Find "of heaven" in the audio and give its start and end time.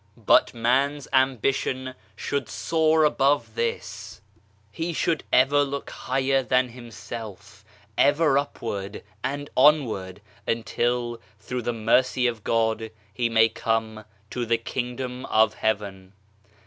15.27-16.13